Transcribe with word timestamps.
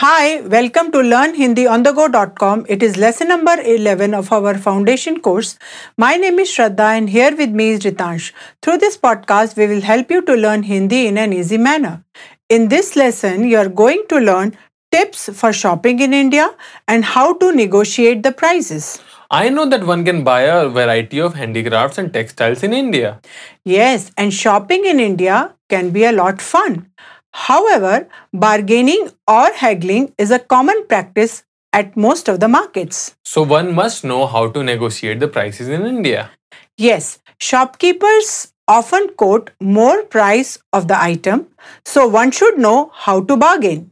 Hi, 0.00 0.40
welcome 0.40 0.90
to 0.92 0.98
learnhindionnthego.com. 1.00 2.64
It 2.70 2.82
is 2.82 2.96
lesson 2.96 3.28
number 3.28 3.54
11 3.60 4.14
of 4.14 4.32
our 4.32 4.56
foundation 4.56 5.20
course. 5.20 5.58
My 5.98 6.16
name 6.16 6.38
is 6.38 6.48
Shraddha 6.48 6.86
and 6.96 7.10
here 7.10 7.36
with 7.36 7.50
me 7.50 7.68
is 7.72 7.80
Ritansh. 7.80 8.32
Through 8.62 8.78
this 8.78 8.96
podcast, 8.96 9.58
we 9.58 9.66
will 9.66 9.82
help 9.82 10.10
you 10.10 10.22
to 10.22 10.32
learn 10.32 10.62
Hindi 10.62 11.06
in 11.06 11.18
an 11.18 11.34
easy 11.34 11.58
manner. 11.58 12.02
In 12.48 12.68
this 12.68 12.96
lesson, 12.96 13.46
you 13.46 13.58
are 13.58 13.68
going 13.68 14.04
to 14.08 14.20
learn 14.20 14.56
tips 14.90 15.28
for 15.38 15.52
shopping 15.52 16.00
in 16.00 16.14
India 16.14 16.48
and 16.88 17.04
how 17.04 17.34
to 17.34 17.52
negotiate 17.52 18.22
the 18.22 18.32
prices. 18.32 19.02
I 19.30 19.50
know 19.50 19.68
that 19.68 19.84
one 19.84 20.06
can 20.06 20.24
buy 20.24 20.40
a 20.40 20.70
variety 20.70 21.20
of 21.20 21.34
handicrafts 21.34 21.98
and 21.98 22.10
textiles 22.10 22.62
in 22.62 22.72
India. 22.72 23.20
Yes, 23.64 24.12
and 24.16 24.32
shopping 24.32 24.86
in 24.86 24.98
India 24.98 25.54
can 25.68 25.90
be 25.90 26.04
a 26.04 26.12
lot 26.12 26.40
fun. 26.40 26.89
However, 27.32 28.08
bargaining 28.32 29.10
or 29.26 29.52
haggling 29.52 30.12
is 30.18 30.30
a 30.30 30.38
common 30.38 30.86
practice 30.86 31.44
at 31.72 31.96
most 31.96 32.28
of 32.28 32.40
the 32.40 32.48
markets. 32.48 33.14
So 33.24 33.42
one 33.42 33.74
must 33.74 34.04
know 34.04 34.26
how 34.26 34.50
to 34.50 34.62
negotiate 34.62 35.20
the 35.20 35.28
prices 35.28 35.68
in 35.68 35.86
India. 35.86 36.30
Yes, 36.76 37.18
shopkeepers 37.38 38.52
often 38.66 39.10
quote 39.10 39.50
more 39.60 40.02
price 40.04 40.58
of 40.72 40.88
the 40.88 41.00
item, 41.00 41.46
so 41.84 42.06
one 42.08 42.30
should 42.30 42.58
know 42.58 42.90
how 42.94 43.20
to 43.22 43.36
bargain. 43.36 43.90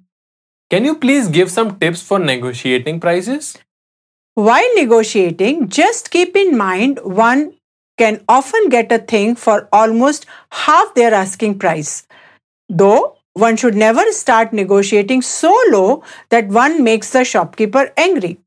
Can 0.70 0.84
you 0.84 0.94
please 0.96 1.28
give 1.28 1.50
some 1.50 1.78
tips 1.78 2.02
for 2.02 2.18
negotiating 2.18 3.00
prices? 3.00 3.56
While 4.34 4.74
negotiating, 4.74 5.68
just 5.68 6.10
keep 6.10 6.36
in 6.36 6.56
mind 6.56 7.00
one 7.02 7.54
can 7.96 8.24
often 8.28 8.68
get 8.68 8.92
a 8.92 8.98
thing 8.98 9.34
for 9.34 9.68
almost 9.72 10.26
half 10.52 10.94
their 10.94 11.12
asking 11.12 11.58
price. 11.58 12.06
Though 12.68 13.17
one 13.38 13.56
should 13.56 13.76
never 13.76 14.10
start 14.12 14.52
negotiating 14.52 15.22
so 15.22 15.56
low 15.70 16.02
that 16.30 16.48
one 16.48 16.82
makes 16.82 17.10
the 17.10 17.24
shopkeeper 17.24 17.90
angry. 17.96 18.38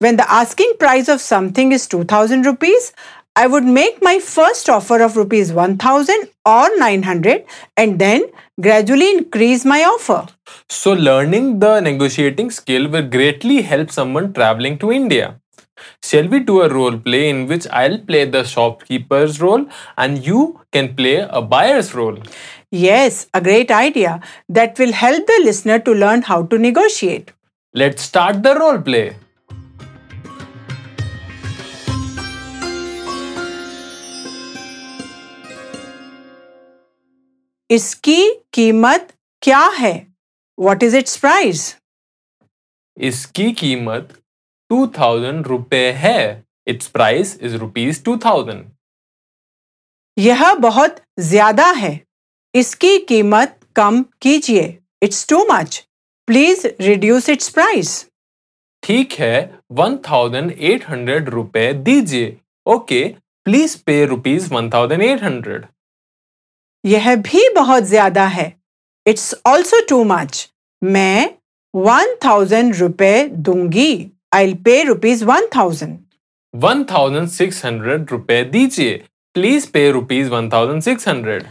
When 0.00 0.16
the 0.16 0.30
asking 0.30 0.74
price 0.78 1.08
of 1.08 1.20
something 1.20 1.72
is 1.72 1.86
2000 1.86 2.44
rupees, 2.44 2.92
I 3.36 3.46
would 3.48 3.64
make 3.64 4.00
my 4.00 4.18
first 4.20 4.68
offer 4.68 5.02
of 5.02 5.16
rupees 5.16 5.52
1000 5.52 6.28
or 6.46 6.78
900 6.78 7.44
and 7.76 7.98
then 7.98 8.26
gradually 8.60 9.10
increase 9.10 9.64
my 9.64 9.82
offer. 9.82 10.26
So 10.68 10.92
learning 10.92 11.58
the 11.58 11.80
negotiating 11.80 12.50
skill 12.50 12.88
will 12.88 13.08
greatly 13.08 13.62
help 13.62 13.90
someone 13.90 14.32
traveling 14.32 14.78
to 14.78 14.92
India. 14.92 15.40
Shall 16.02 16.28
we 16.28 16.40
do 16.40 16.62
a 16.62 16.68
role 16.68 16.96
play 16.96 17.28
in 17.28 17.46
which 17.46 17.66
I'll 17.72 17.98
play 17.98 18.24
the 18.24 18.44
shopkeeper's 18.44 19.40
role 19.40 19.66
and 19.98 20.24
you 20.24 20.60
can 20.70 20.94
play 20.94 21.16
a 21.28 21.42
buyer's 21.42 21.94
role? 21.94 22.18
Yes, 22.74 23.28
a 23.32 23.40
great 23.40 23.70
idea 23.70 24.20
that 24.48 24.76
will 24.80 24.92
help 24.92 25.26
the 25.28 25.40
listener 25.44 25.78
to 25.78 25.92
learn 25.94 26.22
how 26.22 26.42
to 26.42 26.58
negotiate. 26.58 27.30
Let's 27.72 28.02
start 28.02 28.42
the 28.42 28.54
role 28.58 28.80
play. 28.82 29.14
इसकी 37.70 38.18
कीमत 38.52 39.12
क्या 39.42 39.66
है 39.78 39.94
What 40.58 40.82
is 40.86 40.94
its 41.00 41.16
price? 41.24 41.62
इसकी 42.96 43.50
कीमत 43.62 44.12
2000 44.72 45.42
रुपए 45.46 45.90
है 46.02 46.18
Its 46.68 46.90
price 46.98 47.36
is 47.46 47.56
rupees 47.62 48.02
2000. 48.08 48.58
यह 50.18 50.52
बहुत 50.66 51.00
ज़्यादा 51.20 51.70
है 51.82 51.94
इसकी 52.54 52.98
कीमत 52.98 53.58
कम 53.76 54.02
कीजिए। 54.22 54.78
It's 55.02 55.26
too 55.28 55.44
much 55.50 55.84
please 56.28 56.66
reduce 56.80 57.28
its 57.28 57.48
price 57.48 57.88
ठीक 58.82 59.12
है 59.12 59.36
1800 59.72 61.28
रुपए 61.28 61.72
दीजिए। 61.72 62.36
ओके 62.66 63.02
प्लीज़ 63.46 63.76
पे 63.86 64.04
रुपीज़ 64.06 64.48
1800 64.50 65.62
यह 66.84 67.14
भी 67.18 67.48
बहुत 67.54 67.82
ज़्यादा 67.84 68.26
है। 68.26 68.52
इट्स 69.06 69.34
ऑल्सो 69.46 69.80
टू 69.88 70.02
मच 70.04 70.48
मैं 70.82 71.30
वन 71.74 72.14
थाउज़ेंड 72.24 72.74
रुपए 72.76 73.28
दूँगी। 73.28 74.10
I 74.34 74.54
pay 74.64 74.82
rupees 74.84 75.24
one 75.24 75.46
thousand 75.56 75.98
one 76.54 76.84
thousand 76.84 77.28
six 77.30 77.64
hundred 77.64 78.10
रुपए 78.10 78.42
दीजिए। 78.52 78.96
Please 79.36 79.70
pay 79.72 79.90
rupees 79.90 80.28
one 80.30 80.48
thousand 80.50 80.82
six 80.82 81.08
hundred 81.08 81.44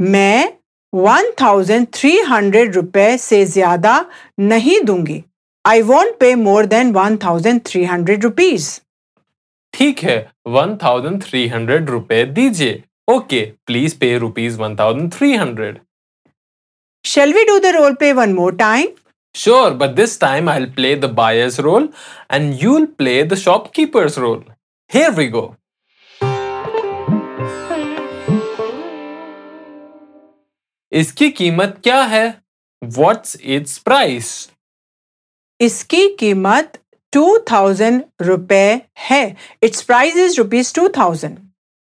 मैं 0.00 0.52
वन 0.92 1.30
थाउज़ेंड 1.40 1.86
थ्री 1.94 2.18
हंड्रेड 2.28 2.74
रुपए 2.76 3.16
से 3.18 3.44
ज़्यादा 3.44 4.04
नहीं 4.40 4.80
दूँगी 4.84 5.22
I 5.64 5.82
won't 5.82 6.18
pay 6.20 6.34
more 6.34 6.66
than 6.66 6.92
one 6.92 7.16
thousand 7.24 7.60
three 7.66 7.84
hundred 7.84 8.24
rupees 8.24 8.70
ठीक 9.74 10.02
है 10.04 10.18
वन 10.48 10.76
थाउज़ेंड 10.82 11.22
थ्री 11.22 11.46
हंड्रेड 11.48 11.90
रुपए 11.90 12.24
दीजिए 12.38 12.82
okay 13.10 13.44
please 13.66 13.98
pay 13.98 14.16
rupees 14.18 14.58
one 14.60 14.76
thousand 14.76 15.12
three 15.12 15.34
hundred 15.36 15.78
Shall 17.04 17.32
we 17.32 17.44
do 17.46 17.58
the 17.60 17.72
role 17.72 17.94
play 17.94 18.12
one 18.12 18.34
more 18.34 18.52
time? 18.52 18.88
Sure, 19.34 19.72
but 19.72 19.94
this 19.96 20.18
time 20.18 20.48
I'll 20.48 20.66
play 20.66 20.94
the 20.94 21.08
buyer's 21.08 21.58
role 21.58 21.88
and 22.28 22.60
you'll 22.60 22.86
play 22.86 23.22
the 23.22 23.36
shopkeeper's 23.36 24.18
role. 24.18 24.42
Here 24.90 25.12
we 25.12 25.28
go. 25.28 25.56
इसकी 30.92 31.30
कीमत 31.30 31.80
क्या 31.84 32.02
है? 32.02 32.26
What's 32.82 33.36
its 33.54 33.78
price? 33.88 34.28
इसकी 35.60 36.08
कीमत 36.16 36.78
to 37.12 37.38
thousand 37.50 38.02
रुपए 38.22 38.80
है। 39.00 39.36
Its 39.62 39.82
price 39.82 40.16
is 40.16 40.36
rupees 40.38 40.74
two 40.74 40.88
thousand 40.96 41.38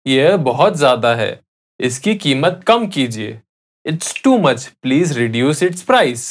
यह 0.07 0.37
बहुत 0.49 0.77
ज़्यादा 0.77 1.15
है। 1.15 1.41
इसकी 1.81 2.15
कीमत 2.17 2.61
कम 2.67 2.87
कीजिए। 2.89 3.41
It's 3.87 4.15
too 4.25 4.37
much 4.39 4.67
please 4.83 5.13
reduce 5.19 5.63
its 5.63 5.83
price 5.83 6.23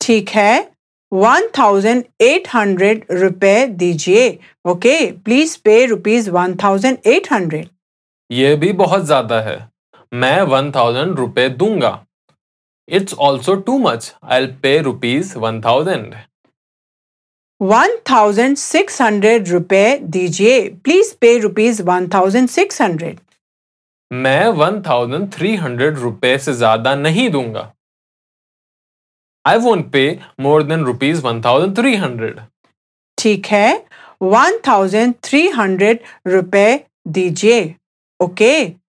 ठीक 0.00 0.30
है। 0.30 0.72
वन 1.12 1.48
थाउज़ेंड 1.58 2.04
एट 2.22 2.48
हंड्रेड 2.54 3.04
रुपए 3.12 3.66
दीजिए। 3.66 4.28
Okay 4.68 4.96
please 5.12 5.56
pay 5.64 5.84
rupees 5.86 6.30
one 6.30 6.56
thousand 6.62 6.98
eight 7.06 7.32
hundred 7.32 7.68
यह 8.30 8.56
भी 8.56 8.72
बहुत 8.74 9.04
ज़्यादा 9.04 9.40
है। 9.40 9.56
मैं 10.12 10.40
वन 10.44 10.70
थाउज़ेंड 10.72 11.18
रुपए 11.18 11.48
दूँगा। 11.50 11.92
It's 12.88 13.14
also 13.26 13.54
too 13.66 13.78
much 13.78 14.14
I 14.24 14.46
pay 14.62 14.78
rupees 14.82 15.36
one 15.38 15.60
thousand 15.60 16.14
one 17.60 17.96
thousand 18.10 18.56
six 18.56 19.00
hundred 19.02 19.48
रुपए 19.48 19.98
दीजिए। 20.16 20.68
Please 20.84 21.14
pay 21.20 21.36
rupees 21.38 21.82
one 21.82 22.08
thousand 22.14 22.48
six 22.48 22.82
hundred 22.82 23.20
मैं 24.10 24.48
वन 24.56 24.80
थाउज़ेंड 24.82 25.32
थ्री 25.32 25.54
हंड्रेड 25.56 25.98
रुपए 25.98 26.36
से 26.38 26.52
ज़्यादा 26.54 26.94
नहीं 26.94 27.28
दूँगा। 27.30 27.72
I 29.44 29.58
won't 29.58 29.90
pay 29.92 30.04
more 30.40 30.62
than 30.62 30.84
rupees 30.84 31.22
one 31.22 31.40
thousand 31.42 31.76
three 31.78 31.94
hundred 31.96 32.40
ठीक 33.18 33.46
है। 33.46 33.86
वन 34.22 34.58
थाउज़ेंड 34.68 35.14
थ्री 35.24 35.46
हंड्रेड 35.50 36.00
रुपए 36.26 36.68
दीजिए। 37.08 37.74
Okay 38.20 38.52
please 38.64 38.85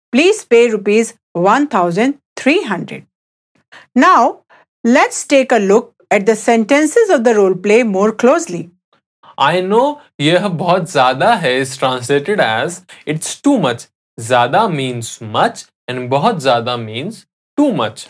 पे 0.50 0.68
rupees 0.68 1.14
one 1.38 1.66
thousand 1.74 2.14
three 2.38 2.60
hundred 2.60 3.06
now 3.98 4.34
let's 4.86 5.28
take 5.30 5.54
a 5.54 5.58
look 5.58 5.94
at 6.10 6.26
the 6.26 6.36
sentences 6.36 7.10
of 7.10 7.24
the 7.24 7.36
role 7.36 7.56
play 7.56 7.84
more 7.84 8.12
closely. 8.24 8.70
I 9.38 9.62
know 9.62 9.96
यह 10.20 10.48
बहुत 10.48 10.92
ज्यादा 10.92 11.34
है 11.36 11.62
is 11.62 11.78
translated 11.78 12.40
as 12.40 12.82
it's 13.14 13.36
too 13.48 13.58
much. 13.66 13.86
ज्यादा 14.20 14.68
means 14.68 15.10
much 15.36 15.66
and 15.90 16.10
बहुत 16.10 16.42
ज्यादा 16.42 16.78
means 16.78 17.20
too 17.58 17.72
much. 17.82 18.08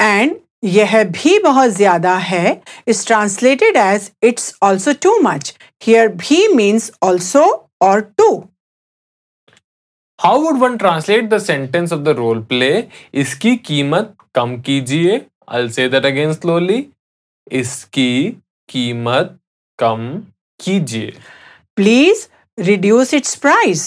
And 0.00 0.34
यह 0.64 1.02
भी 1.04 1.38
बहुत 1.38 1.76
ज्यादा 1.76 2.16
है 2.16 2.60
is 2.88 3.04
translated 3.04 3.76
as 3.76 4.10
it's 4.30 4.52
also 4.62 4.94
too 5.06 5.18
much. 5.28 5.52
Here 5.86 6.08
भी 6.08 6.46
means 6.56 6.90
also 7.08 7.46
or 7.80 8.00
too. 8.02 8.48
How 10.25 10.39
would 10.41 10.57
one 10.57 10.77
translate 10.77 11.27
the 11.29 11.37
sentence 11.37 11.91
of 11.93 11.99
the 12.01 12.09
role 12.17 12.39
play 12.43 12.67
इसकी 13.23 13.55
कीमत 13.65 14.15
कम 14.35 14.55
कीजिए। 14.61 15.19
अल 15.47 15.67
से 15.71 15.87
दैट 15.89 16.05
अगेन 16.05 16.31
स्लोली 16.33 16.77
इसकी 17.47 18.23
कीमत 18.69 19.37
कम 19.79 20.07
कीजिए। 20.59 21.13
प्लीज़ 21.77 22.25
रिड्यूस 22.57 23.13
इट्स 23.13 23.35
प्राइस 23.43 23.83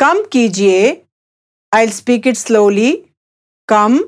कम 0.00 0.22
कीजिए। 0.32 0.80
आई 1.72 1.88
स्पीक 1.98 2.26
इट 2.26 2.36
स्लोली 2.36 2.92
कम 3.68 3.98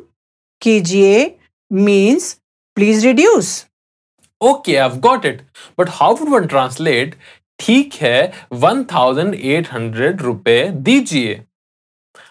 कीजिए 0.62 1.20
means 1.70 2.32
please 2.76 3.06
reduce 3.06 3.52
okay 4.40 4.76
I 4.76 4.98
got 5.08 5.26
it 5.26 5.42
but 5.78 5.90
how 5.92 6.14
would 6.14 6.28
one 6.30 6.46
translate 6.46 7.14
ठीक 7.58 7.94
है 8.00 8.32
वन 8.64 8.82
थाउज़ेंड 8.94 9.34
एट 9.34 9.72
हंड्रेड 9.72 10.22
रुपए 10.22 10.60
दीजिए। 10.90 11.40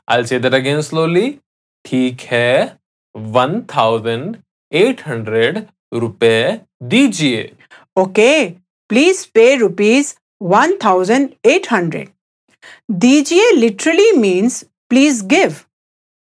I'll 0.10 0.26
say 0.26 0.40
that 0.40 0.54
again 0.60 0.82
slowly. 0.90 1.28
ठीक 1.86 2.22
है 2.32 2.78
1800 3.18 5.62
रुपए 5.94 6.60
दीजिए 6.94 7.52
Okay, 7.98 8.56
please 8.92 9.20
pay 9.38 9.52
rupees 9.62 10.10
1800. 10.40 12.10
Dijiye 13.04 13.48
literally 13.60 14.12
means 14.18 14.64
please 14.90 15.22
give, 15.22 15.68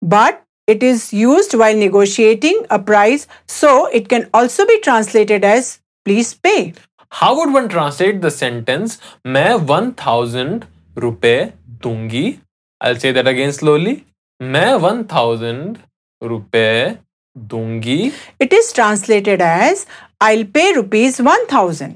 but 0.02 0.42
it 0.66 0.82
is 0.82 1.12
used 1.12 1.54
while 1.54 1.76
negotiating 1.76 2.66
a 2.70 2.78
price, 2.78 3.26
so 3.46 3.86
it 3.86 4.08
can 4.08 4.28
also 4.34 4.66
be 4.66 4.80
translated 4.80 5.44
as 5.44 5.78
please 6.04 6.34
pay. 6.34 6.74
How 7.20 7.36
would 7.36 7.52
one 7.52 7.68
translate 7.68 8.20
the 8.20 8.30
sentence 8.30 8.98
मैं 9.26 9.54
one 9.70 9.90
thousand 10.04 10.64
रुपए 10.98 11.52
दूँगी 11.82 12.38
I'll 12.80 12.98
say 12.98 13.12
that 13.12 13.26
again 13.30 13.50
slowly. 13.52 13.94
मैं 14.40 14.72
one 14.82 15.02
thousand 15.12 15.76
रुपए 16.22 16.96
दूँगी। 17.36 18.12
It 18.42 18.52
is 18.54 18.72
translated 18.74 19.42
as 19.42 19.84
I 20.22 20.44
pay 20.54 20.70
rupees 20.72 21.20
one 21.22 21.44
thousand 21.52 21.94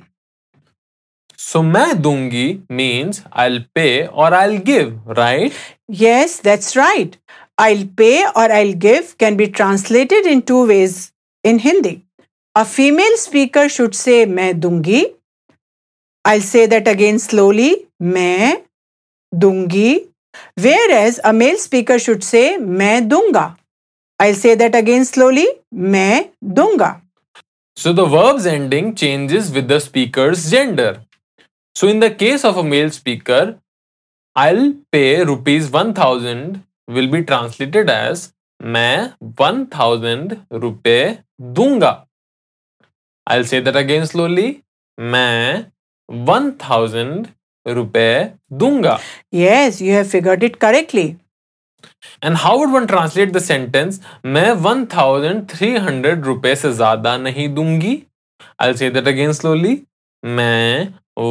सो 1.39 1.63
मैं 1.63 2.03
दूँगी 2.03 2.47
means 2.73 3.23
I 3.33 3.59
pay 3.75 3.87
और 4.07 4.35
I 4.35 4.59
give 4.69 5.13
right 5.19 5.53
yes 6.03 6.41
that's 6.45 6.77
right 6.77 7.17
I 7.61 7.85
pay 7.99 8.13
और 8.25 8.53
I 8.53 8.73
give 8.87 9.09
can 9.21 9.37
be 9.37 9.47
translated 9.59 10.27
in 10.27 10.41
two 10.49 10.65
ways 10.67 10.97
in 11.45 11.59
Hindi 11.65 12.01
a 12.57 12.63
female 12.65 13.17
speaker 13.17 13.69
should 13.69 13.93
say 13.95 14.25
मैं 14.27 14.59
दूँगी. 14.61 15.07
I 16.25 16.41
say 16.41 16.67
that 16.67 16.89
again 16.89 17.19
slowly 17.19 17.77
मैं 18.03 18.63
दूँगी. 19.33 20.01
Whereas 20.56 21.20
a 21.24 21.34
male 21.34 21.58
speaker 21.58 22.00
should 22.00 22.24
say 22.24 22.58
मैं 22.58 23.08
दूंगा. 23.08 23.56
I'll 24.22 24.36
say 24.36 24.56
that 24.56 24.76
again 24.76 25.06
slowly. 25.06 25.48
मैं 25.74 26.30
दूंगा. 26.44 27.02
So 27.78 27.94
the 27.94 28.06
verb's 28.06 28.46
ending 28.46 28.94
changes 28.96 29.52
with 29.52 29.68
the 29.68 29.80
speaker's 29.80 30.50
gender. 30.52 31.02
So 31.76 31.88
in 31.88 32.00
the 32.00 32.12
case 32.12 32.44
of 32.44 32.58
a 32.58 32.64
male 32.64 32.92
speaker, 32.92 33.56
I'll 34.38 34.74
pay 34.92 35.24
rupees 35.24 35.70
1000 35.72 36.60
will 36.88 37.08
be 37.08 37.22
translated 37.24 37.90
as 37.90 38.28
मैं 38.62 39.14
1000 39.22 40.36
रुपए 40.54 41.18
दूंगा. 41.42 42.06
I'll 43.32 43.48
say 43.52 43.62
that 43.62 43.76
again 43.76 44.06
slowly. 44.06 44.50
मैं 45.00 45.66
1000 46.12 47.28
रुपए 47.67 48.31
दूँगा। 48.53 48.99
Yes 49.35 49.81
you 49.83 49.93
have 49.95 50.05
figured 50.09 50.45
it 50.45 50.57
correctly 50.57 51.15
and 52.25 52.37
how 52.37 52.59
would 52.59 52.71
one 52.71 52.87
translate 52.87 53.33
the 53.33 53.39
sentence 53.43 54.01
मैं 54.27 54.51
one 54.63 54.85
thousand 54.95 55.47
three 55.51 55.75
hundred 55.79 56.25
रुपए 56.25 56.55
से 56.57 56.73
ज़्यादा 56.73 57.17
नहीं 57.19 57.49
दूँगी 57.55 58.03
I 58.63 58.75
say 58.77 58.91
that 58.91 59.09
again 59.09 59.33
slowly 59.33 59.81
मैं 60.23 60.89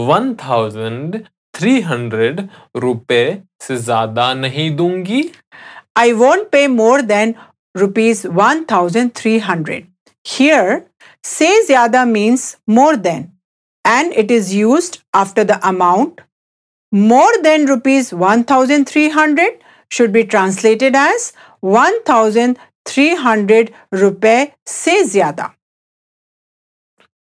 वन 0.07 0.33
थाउज़ेंड 0.43 1.23
थ्री 1.55 1.79
हंड्रेड 1.81 2.47
रुपए 2.75 3.25
से 3.61 3.75
ज़्यादा 3.77 4.33
नहीं 4.33 4.69
दूँगी। 4.75 5.23
I 5.97 6.11
won't 6.13 6.47
pay 6.51 6.67
more 6.67 7.01
than 7.01 7.33
rupees 7.75 8.27
one 8.29 8.63
thousand 8.71 9.11
three 9.15 9.37
hundred 9.39 9.87
here 10.25 10.81
से 11.25 11.61
ज़्यादा 11.65 12.03
means 12.05 12.55
more 12.69 12.95
than 12.97 13.25
and 13.85 14.11
it 14.13 14.31
is 14.31 14.53
used 14.53 14.99
after 15.13 15.43
the 15.43 15.59
amount. 15.67 16.21
More 16.91 17.33
than 17.41 17.65
rupees 17.65 18.13
1300 18.13 19.59
should 19.89 20.13
be 20.13 20.23
translated 20.25 20.95
as 20.95 21.33
1300 21.61 23.73
rupees 23.91 24.49
se 24.65 25.03
zyada. 25.03 25.55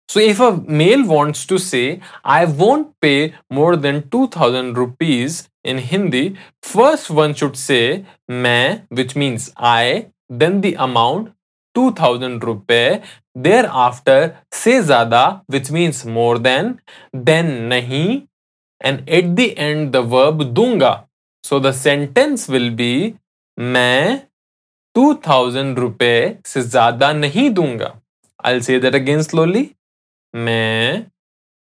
So 0.07 0.19
if 0.19 0.39
a 0.39 0.59
male 0.65 1.05
wants 1.05 1.45
to 1.45 1.59
say, 1.59 2.01
I 2.23 2.45
won't 2.45 2.99
pay 2.99 3.35
more 3.51 3.75
than 3.75 4.09
2000 4.09 4.75
rupees 4.75 5.47
in 5.63 5.77
Hindi, 5.77 6.35
first 6.63 7.11
one 7.11 7.35
should 7.35 7.55
say 7.55 8.05
मैं, 8.27 8.87
which 8.89 9.15
means 9.15 9.51
I, 9.55 10.07
then 10.27 10.61
the 10.61 10.73
amount 10.75 11.33
two 11.79 11.89
thousand 11.99 12.43
रुपए 12.43 13.01
there 13.37 13.65
after 13.81 14.31
से 14.53 14.81
ज़्यादा 14.81 15.19
which 15.51 15.69
means 15.71 16.05
more 16.07 16.37
than 16.37 16.73
than 17.15 17.51
नहीं 17.67 18.21
and 18.81 19.09
at 19.09 19.25
the 19.25 19.39
end 19.39 19.91
the 19.91 19.97
verb 20.13 20.43
दूँगा। 20.53 20.91
So 21.43 21.59
the 21.59 21.71
sentence 21.71 22.49
will 22.49 22.69
be 22.75 23.13
मैं 23.57 24.19
two 24.95 25.13
thousand 25.27 25.79
रुपए 25.79 26.37
से 26.45 26.61
ज़्यादा 26.61 27.11
नहीं 27.13 27.49
दूँगा। 27.51 27.93
I 28.45 28.61
say 28.61 28.79
that 28.79 28.95
again 28.95 29.21
slowly 29.21 29.69
मैं 30.33 31.03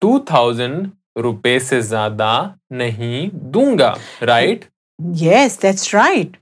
टू 0.02 0.18
थाउज़ेंड 0.32 0.90
रुपए 1.18 1.58
से 1.60 1.80
ज़्यादा 1.82 2.32
नहीं 2.72 3.28
दूँगा 3.52 3.94
right 4.22 4.64
yes 5.22 5.60
that's 5.62 5.94
right 5.94 6.36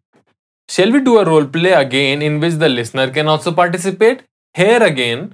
shall 0.69 0.91
we 0.91 0.99
do 1.09 1.17
a 1.19 1.25
role 1.25 1.45
play 1.57 1.71
again 1.73 2.21
in 2.21 2.39
which 2.39 2.55
the 2.63 2.69
listener 2.69 3.09
can 3.17 3.27
also 3.33 3.51
participate 3.51 4.23
here 4.53 4.81
again 4.83 5.33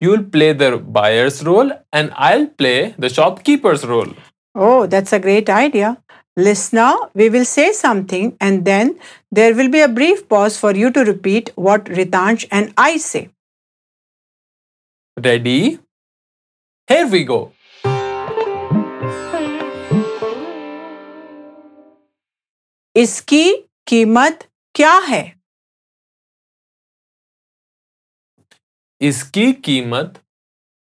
you'll 0.00 0.24
play 0.36 0.52
the 0.62 0.70
buyer's 0.96 1.42
role 1.50 1.70
and 1.92 2.12
i'll 2.30 2.46
play 2.62 2.94
the 2.98 3.08
shopkeeper's 3.18 3.84
role 3.94 4.12
Oh, 4.58 4.86
that's 4.86 5.12
a 5.12 5.18
great 5.18 5.50
idea. 5.50 5.88
Listener, 6.34 6.92
we 7.12 7.28
will 7.28 7.44
say 7.44 7.72
something 7.72 8.30
and 8.40 8.64
then 8.64 8.98
there 9.30 9.54
will 9.54 9.68
be 9.74 9.82
a 9.82 9.88
brief 9.98 10.22
pause 10.30 10.56
for 10.62 10.70
you 10.74 10.90
to 10.92 11.04
repeat 11.04 11.50
what 11.56 11.84
Ritansh 11.98 12.46
and 12.50 12.72
I 12.78 12.96
say. 12.96 13.28
ready 15.26 15.78
here 16.88 17.06
we 17.16 17.22
go 17.24 17.38
इसकी 22.96 23.44
कीमत 23.86 24.44
क्या 24.75 24.93
है? 25.07 25.21
इसकी 29.01 29.51
कीमत 29.65 30.21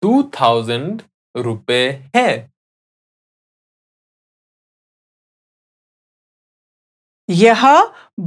two 0.04 0.12
thousand 0.32 1.02
रुपये 1.36 1.88
है। 2.16 2.30
यह 7.30 7.64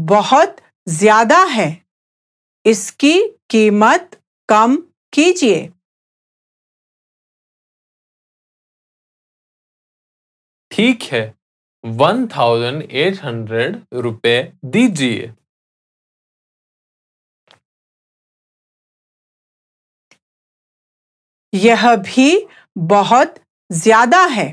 बहुत 0.07 0.57
ज़्यादा 0.87 1.43
है। 1.51 1.69
इसकी 2.65 3.15
कीमत 3.51 4.21
कम 4.49 4.77
कीजिए। 5.13 5.61
ठीक 10.71 11.03
है। 11.13 11.25
वन 11.85 12.27
थाउज़ेंड 12.29 12.83
एट 12.83 13.23
हंड्रेड 13.25 13.83
रुपए 13.95 14.41
दीजिए। 14.67 15.33
यह 21.57 21.95
भी 22.07 22.29
बहुत 22.91 23.35
ज़्यादा 23.71 24.25
है। 24.29 24.49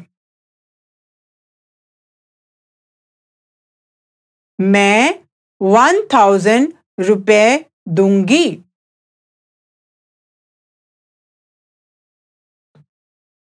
मैं 4.60 5.20
वन 5.62 6.02
थाउज़ेंड 6.14 6.74
रुपए 7.00 7.66
दूँगी। 7.90 8.46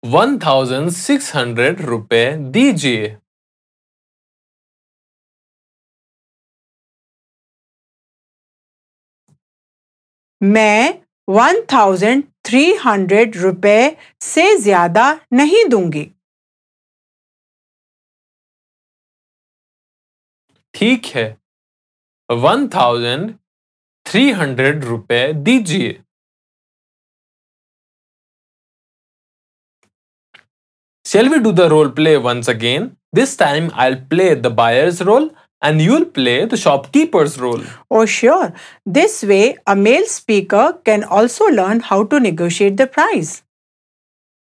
वन 0.03 0.37
थाउज़ेंड 0.39 0.89
सिक्स 0.91 1.35
हंड्रेड 1.35 1.81
रुपए 1.85 2.25
दीजिए। 2.51 3.17
मैं 10.41 11.03
वन 11.27 11.61
थाउज़ेंड 11.73 12.23
थ्री 12.49 12.63
हंड्रेड 12.85 13.35
रुपए 13.37 13.95
से 14.21 14.55
ज़्यादा 14.57 15.05
नहीं 15.33 15.63
दूँगी 15.69 16.09
ठीक 20.73 21.05
है 21.15 21.25
वन 22.29 22.67
थाउज़ेंड 22.75 23.33
थ्री 24.05 24.29
हंड्रेड 24.31 24.83
रुपए 24.83 25.21
दीजिए 25.47 25.99
Shall 31.05 31.27
we 31.27 31.37
do 31.39 31.51
the 31.51 31.67
role 31.69 31.89
play 31.89 32.17
once 32.19 32.47
again? 32.47 32.83
This 33.11 33.35
time 33.35 33.71
I'll 33.73 33.95
play 34.09 34.35
the 34.35 34.51
buyer's 34.51 35.01
role 35.03 35.31
and 35.62 35.80
you'll 35.80 36.04
play 36.04 36.44
the 36.44 36.56
shopkeeper's 36.56 37.38
role. 37.40 37.62
Oh, 37.90 38.04
sure. 38.04 38.52
This 38.84 39.22
way, 39.22 39.56
a 39.66 39.74
male 39.74 40.06
speaker 40.06 40.78
can 40.84 41.04
also 41.04 41.46
learn 41.46 41.80
how 41.80 42.04
to 42.04 42.20
negotiate 42.20 42.76
the 42.76 42.86
price. 42.86 43.42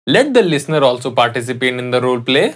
Let 0.05 0.33
the 0.33 0.43
listener 0.43 0.83
also 0.83 1.11
participate 1.11 1.75
in 1.75 1.91
the 1.91 2.01
role 2.01 2.21
play. 2.21 2.55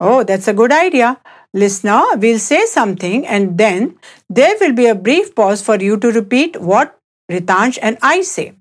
Oh, 0.00 0.24
that's 0.24 0.48
a 0.48 0.54
good 0.54 0.72
idea. 0.72 1.18
Listener, 1.54 2.02
we'll 2.16 2.38
say 2.38 2.66
something 2.66 3.26
and 3.26 3.56
then 3.56 3.98
there 4.28 4.56
will 4.60 4.72
be 4.72 4.86
a 4.86 4.94
brief 4.94 5.34
pause 5.34 5.62
for 5.62 5.76
you 5.76 5.96
to 5.98 6.10
repeat 6.10 6.60
what 6.60 6.98
Ritansh 7.30 7.78
and 7.80 7.96
I 8.02 8.20
say. 8.20 8.52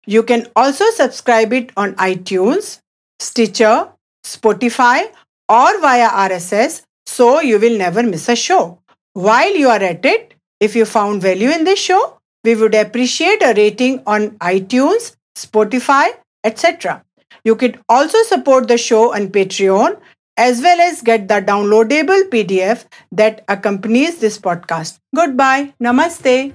You 0.05 0.21
can 0.21 0.45
also 0.55 0.85
subscribe 0.91 1.51
it 1.51 1.71
on 1.75 1.95
iTunes, 1.95 2.79
Stitcher, 3.19 3.87
Spotify, 4.23 5.11
or 5.49 5.81
via 5.81 6.09
RSS 6.09 6.83
so 7.07 7.41
you 7.41 7.57
will 7.59 7.75
never 7.77 8.03
miss 8.03 8.29
a 8.29 8.35
show. 8.35 8.77
While 9.13 9.55
you 9.55 9.69
are 9.69 9.81
at 9.81 10.05
it, 10.05 10.35
if 10.59 10.75
you 10.75 10.85
found 10.85 11.23
value 11.23 11.49
in 11.49 11.63
this 11.63 11.79
show, 11.79 12.19
we 12.43 12.55
would 12.55 12.75
appreciate 12.75 13.41
a 13.41 13.53
rating 13.55 14.01
on 14.05 14.31
iTunes, 14.39 15.15
Spotify, 15.35 16.09
etc. 16.43 17.03
You 17.43 17.55
can 17.55 17.79
also 17.89 18.17
support 18.23 18.67
the 18.67 18.77
show 18.77 19.13
on 19.13 19.29
Patreon 19.29 19.99
as 20.37 20.61
well 20.61 20.79
as 20.79 21.01
get 21.01 21.27
the 21.27 21.41
downloadable 21.41 22.23
PDF 22.29 22.85
that 23.11 23.43
accompanies 23.47 24.17
this 24.19 24.37
podcast. 24.37 24.97
Goodbye. 25.15 25.73
Namaste. 25.83 26.53